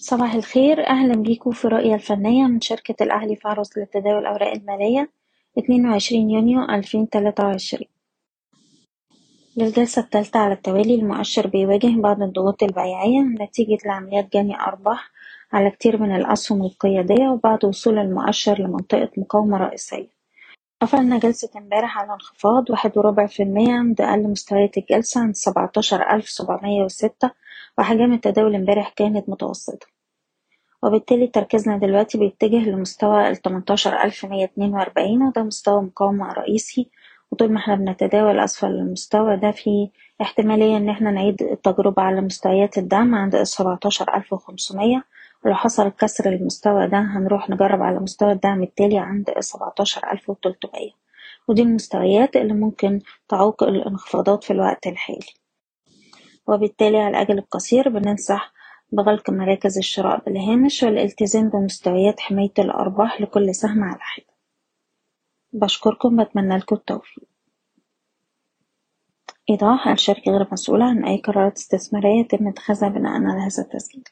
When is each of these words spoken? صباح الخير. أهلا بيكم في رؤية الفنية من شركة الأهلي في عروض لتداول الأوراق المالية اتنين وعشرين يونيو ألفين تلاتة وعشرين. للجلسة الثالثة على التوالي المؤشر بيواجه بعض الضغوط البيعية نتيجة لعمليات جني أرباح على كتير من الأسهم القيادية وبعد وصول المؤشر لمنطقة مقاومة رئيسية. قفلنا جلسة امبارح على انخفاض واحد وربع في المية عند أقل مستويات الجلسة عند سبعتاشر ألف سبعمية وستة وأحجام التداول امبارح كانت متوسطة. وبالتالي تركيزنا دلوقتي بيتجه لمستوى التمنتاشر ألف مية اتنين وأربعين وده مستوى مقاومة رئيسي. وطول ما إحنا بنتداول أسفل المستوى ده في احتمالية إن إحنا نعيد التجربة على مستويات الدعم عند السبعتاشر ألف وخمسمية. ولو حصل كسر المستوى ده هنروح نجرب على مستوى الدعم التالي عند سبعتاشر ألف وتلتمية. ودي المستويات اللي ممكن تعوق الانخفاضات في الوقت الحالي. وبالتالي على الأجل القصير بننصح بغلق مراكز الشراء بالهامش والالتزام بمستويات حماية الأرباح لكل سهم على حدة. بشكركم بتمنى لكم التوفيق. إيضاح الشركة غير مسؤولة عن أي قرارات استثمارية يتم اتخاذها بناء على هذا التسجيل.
صباح 0.00 0.34
الخير. 0.34 0.86
أهلا 0.86 1.14
بيكم 1.14 1.50
في 1.50 1.68
رؤية 1.68 1.94
الفنية 1.94 2.44
من 2.46 2.60
شركة 2.60 3.02
الأهلي 3.04 3.36
في 3.36 3.48
عروض 3.48 3.66
لتداول 3.76 4.18
الأوراق 4.18 4.52
المالية 4.52 5.10
اتنين 5.58 5.86
وعشرين 5.88 6.30
يونيو 6.30 6.62
ألفين 6.62 7.08
تلاتة 7.10 7.44
وعشرين. 7.44 7.88
للجلسة 9.56 10.02
الثالثة 10.02 10.40
على 10.40 10.52
التوالي 10.54 10.94
المؤشر 10.94 11.46
بيواجه 11.46 12.00
بعض 12.00 12.22
الضغوط 12.22 12.62
البيعية 12.62 13.20
نتيجة 13.20 13.78
لعمليات 13.86 14.32
جني 14.32 14.60
أرباح 14.60 15.10
على 15.52 15.70
كتير 15.70 16.02
من 16.02 16.16
الأسهم 16.16 16.62
القيادية 16.62 17.28
وبعد 17.28 17.64
وصول 17.64 17.98
المؤشر 17.98 18.58
لمنطقة 18.60 19.10
مقاومة 19.16 19.58
رئيسية. 19.58 20.19
قفلنا 20.82 21.18
جلسة 21.18 21.50
امبارح 21.56 21.98
على 21.98 22.12
انخفاض 22.12 22.70
واحد 22.70 22.98
وربع 22.98 23.26
في 23.26 23.42
المية 23.42 23.72
عند 23.74 24.00
أقل 24.00 24.22
مستويات 24.28 24.78
الجلسة 24.78 25.20
عند 25.20 25.34
سبعتاشر 25.34 26.10
ألف 26.10 26.28
سبعمية 26.28 26.82
وستة 26.82 27.30
وأحجام 27.78 28.12
التداول 28.12 28.54
امبارح 28.54 28.88
كانت 28.96 29.28
متوسطة. 29.28 29.86
وبالتالي 30.82 31.26
تركيزنا 31.26 31.76
دلوقتي 31.78 32.18
بيتجه 32.18 32.70
لمستوى 32.70 33.28
التمنتاشر 33.28 34.02
ألف 34.02 34.24
مية 34.24 34.44
اتنين 34.44 34.74
وأربعين 34.74 35.22
وده 35.22 35.42
مستوى 35.42 35.82
مقاومة 35.82 36.32
رئيسي. 36.32 36.90
وطول 37.30 37.52
ما 37.52 37.58
إحنا 37.58 37.74
بنتداول 37.74 38.38
أسفل 38.38 38.66
المستوى 38.68 39.36
ده 39.36 39.50
في 39.50 39.90
احتمالية 40.22 40.76
إن 40.76 40.88
إحنا 40.88 41.10
نعيد 41.10 41.42
التجربة 41.42 42.02
على 42.02 42.20
مستويات 42.20 42.78
الدعم 42.78 43.14
عند 43.14 43.34
السبعتاشر 43.34 44.14
ألف 44.16 44.32
وخمسمية. 44.32 45.04
ولو 45.44 45.54
حصل 45.54 45.88
كسر 45.88 46.28
المستوى 46.32 46.86
ده 46.88 46.98
هنروح 46.98 47.50
نجرب 47.50 47.82
على 47.82 47.98
مستوى 47.98 48.32
الدعم 48.32 48.62
التالي 48.62 48.98
عند 48.98 49.30
سبعتاشر 49.40 50.12
ألف 50.12 50.30
وتلتمية. 50.30 50.90
ودي 51.48 51.62
المستويات 51.62 52.36
اللي 52.36 52.52
ممكن 52.54 53.00
تعوق 53.28 53.62
الانخفاضات 53.62 54.44
في 54.44 54.52
الوقت 54.52 54.86
الحالي. 54.86 55.26
وبالتالي 56.46 56.98
على 56.98 57.08
الأجل 57.08 57.38
القصير 57.38 57.88
بننصح 57.88 58.52
بغلق 58.92 59.30
مراكز 59.30 59.78
الشراء 59.78 60.24
بالهامش 60.24 60.82
والالتزام 60.82 61.48
بمستويات 61.48 62.20
حماية 62.20 62.52
الأرباح 62.58 63.20
لكل 63.20 63.54
سهم 63.54 63.84
على 63.84 64.00
حدة. 64.00 64.34
بشكركم 65.52 66.24
بتمنى 66.24 66.56
لكم 66.56 66.76
التوفيق. 66.76 67.24
إيضاح 69.50 69.88
الشركة 69.88 70.32
غير 70.32 70.48
مسؤولة 70.52 70.84
عن 70.84 71.04
أي 71.04 71.16
قرارات 71.16 71.56
استثمارية 71.56 72.20
يتم 72.20 72.48
اتخاذها 72.48 72.88
بناء 72.88 73.12
على 73.12 73.40
هذا 73.40 73.62
التسجيل. 73.62 74.04